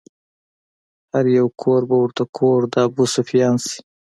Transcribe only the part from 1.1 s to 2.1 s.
هر يو کور به